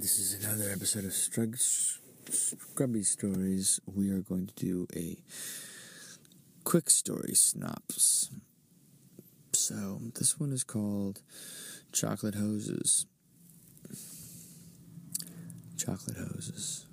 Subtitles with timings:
[0.00, 1.98] episode of Strug-
[2.30, 5.16] Scrubby Stories, we are going to do a
[6.62, 8.28] quick story snops.
[9.52, 11.22] So, this one is called
[11.92, 13.06] Chocolate Hoses.
[15.76, 16.86] Chocolate Hoses.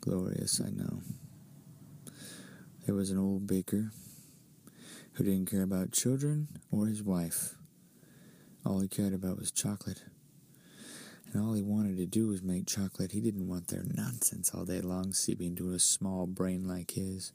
[0.00, 1.00] Glorious, I know.
[2.86, 3.90] There was an old baker
[5.14, 7.56] who didn't care about children or his wife.
[8.64, 10.02] All he cared about was chocolate.
[11.32, 13.12] And all he wanted to do was make chocolate.
[13.12, 17.32] He didn't want their nonsense all day long seeping into a small brain like his.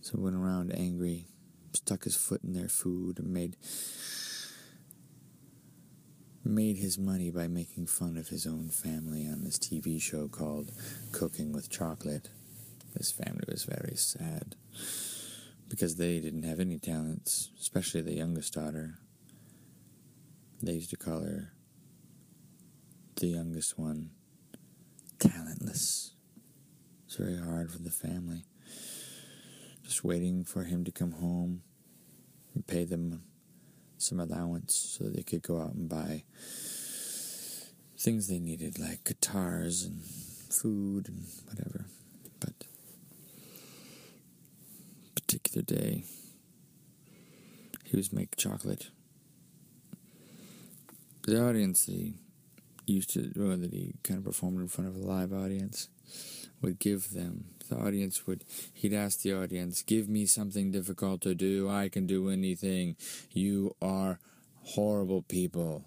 [0.00, 1.26] So he went around angry,
[1.74, 3.56] stuck his foot in their food, and made
[6.44, 10.72] made his money by making fun of his own family on this TV show called
[11.12, 12.30] Cooking with Chocolate.
[12.96, 14.54] His family was very sad
[15.68, 18.94] because they didn't have any talents, especially the youngest daughter.
[20.62, 21.52] They used to call her
[23.18, 24.10] the youngest one
[25.18, 26.12] talentless.
[27.06, 28.44] It's very hard for the family.
[29.82, 31.62] Just waiting for him to come home
[32.54, 33.22] and pay them
[33.96, 36.22] some allowance so they could go out and buy
[37.98, 41.86] things they needed, like guitars and food and whatever.
[42.38, 42.52] But
[45.16, 46.04] particular day,
[47.82, 48.90] he was making chocolate.
[51.22, 52.14] The audience that he
[52.94, 55.88] used to, or that he kind of performed in front of a live audience,
[56.60, 57.46] would give them.
[57.68, 61.68] The audience would, he'd ask the audience, Give me something difficult to do.
[61.68, 62.96] I can do anything.
[63.30, 64.18] You are
[64.62, 65.84] horrible people.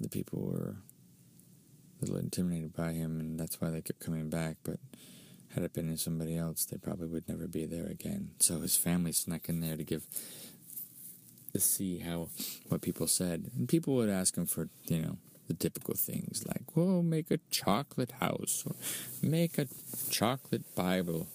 [0.00, 0.76] The people were
[2.00, 4.56] a little intimidated by him, and that's why they kept coming back.
[4.62, 4.78] But
[5.54, 8.30] had it been in somebody else, they probably would never be there again.
[8.38, 10.06] So his family snuck in there to give
[11.58, 12.28] to see how
[12.68, 16.76] what people said, and people would ask him for you know the typical things like,
[16.76, 18.76] "Well, make a chocolate house, or
[19.22, 19.66] make a
[20.10, 21.26] chocolate Bible,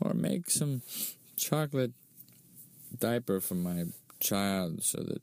[0.00, 0.82] or make some
[1.36, 1.92] chocolate
[2.98, 3.84] diaper for my
[4.20, 5.22] child, so that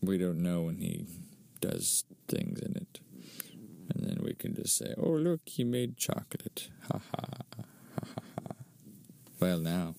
[0.00, 1.06] we don't know when he
[1.60, 3.00] does things in it."
[3.90, 7.64] And then we can just say, "Oh, look, he made chocolate." Ha ha ha
[8.04, 8.54] ha ha.
[9.40, 9.96] Well, now.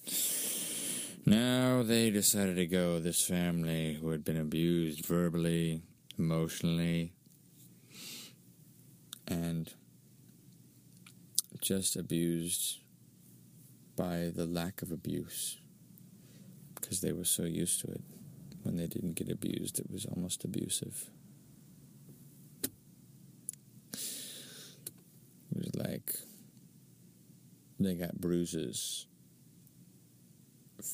[1.31, 5.81] Now they decided to go, this family who had been abused verbally,
[6.19, 7.13] emotionally,
[9.29, 9.73] and
[11.61, 12.79] just abused
[13.95, 15.57] by the lack of abuse
[16.75, 18.03] because they were so used to it.
[18.63, 21.09] When they didn't get abused, it was almost abusive.
[23.93, 24.01] It
[25.55, 26.13] was like
[27.79, 29.05] they got bruises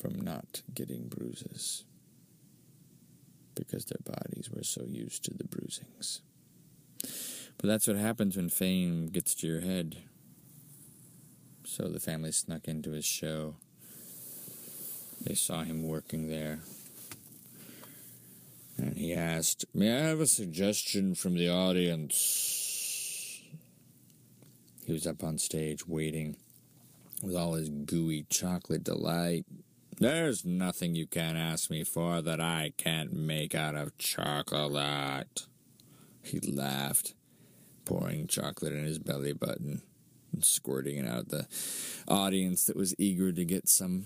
[0.00, 1.84] from not getting bruises
[3.54, 6.22] because their bodies were so used to the bruisings.
[7.58, 9.96] But that's what happens when fame gets to your head.
[11.64, 13.56] So the family snuck into his show.
[15.20, 16.60] They saw him working there.
[18.76, 23.42] And he asked, May I have a suggestion from the audience?
[24.86, 26.36] He was up on stage waiting
[27.22, 29.44] with all his gooey chocolate delight.
[30.00, 35.46] There's nothing you can ask me for that I can't make out of chocolate.
[36.22, 37.14] He laughed,
[37.84, 39.82] pouring chocolate in his belly button
[40.32, 41.48] and squirting it out the
[42.06, 44.04] audience that was eager to get some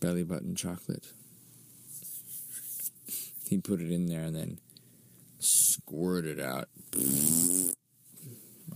[0.00, 1.12] belly button chocolate.
[3.48, 4.58] He put it in there and then
[5.38, 6.68] squirted it out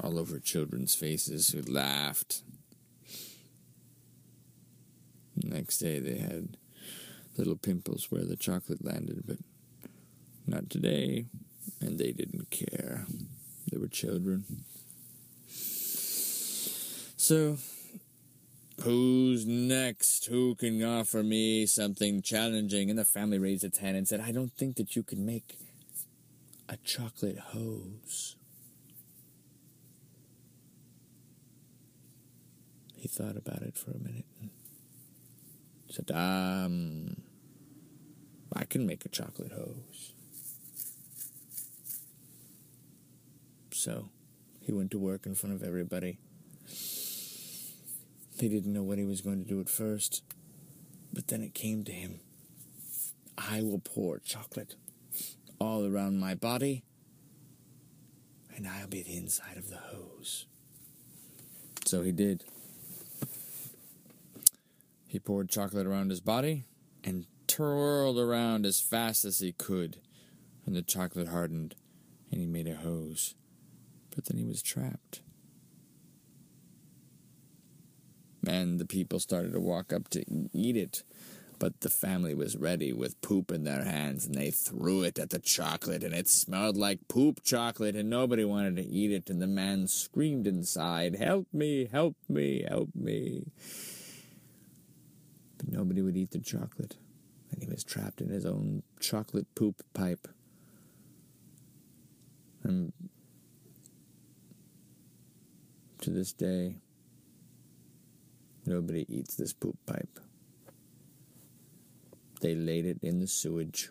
[0.01, 2.43] all over children's faces who laughed.
[5.63, 6.57] Next day they had
[7.37, 9.37] little pimples where the chocolate landed, but
[10.45, 11.27] not today,
[11.81, 13.07] and they didn't care.
[13.71, 14.65] They were children.
[17.17, 17.59] So,
[18.83, 20.27] who's next?
[20.27, 22.91] Who can offer me something challenging?
[22.91, 25.59] And the family raised its hand and said, I don't think that you can make
[26.69, 28.35] a chocolate hose.
[32.97, 34.27] He thought about it for a minute
[35.93, 37.17] said, Um,
[38.55, 40.13] I can make a chocolate hose.
[43.73, 44.09] So
[44.61, 46.19] he went to work in front of everybody.
[48.39, 50.23] He didn't know what he was going to do at first,
[51.13, 52.21] but then it came to him
[53.39, 54.77] I will pour chocolate
[55.59, 56.85] all around my body,
[58.55, 60.47] and I'll be the inside of the hose.
[61.85, 62.45] So he did.
[65.13, 66.65] He poured chocolate around his body
[67.05, 69.99] and twirled around as fast as he could,
[70.65, 71.75] and the chocolate hardened,
[72.31, 73.35] and he made a hose.
[74.17, 75.21] But then he was trapped.
[78.47, 80.25] And the people started to walk up to
[80.55, 81.03] eat it,
[81.59, 85.29] but the family was ready with poop in their hands, and they threw it at
[85.29, 89.43] the chocolate, and it smelled like poop chocolate, and nobody wanted to eat it, and
[89.43, 93.53] the man screamed inside, Help me, help me, help me.
[95.63, 96.97] But nobody would eat the chocolate,
[97.51, 100.27] and he was trapped in his own chocolate poop pipe.
[102.65, 102.93] And
[106.01, 106.77] to this day,
[108.67, 110.19] nobody eats this poop pipe.
[112.41, 113.91] They laid it in the sewage.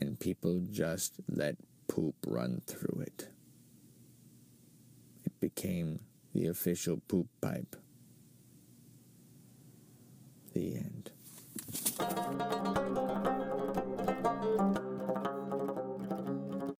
[0.00, 1.56] And people just let
[1.88, 3.28] poop run through it.
[5.24, 6.00] It became
[6.34, 7.76] the official poop pipe.
[10.54, 11.10] The end.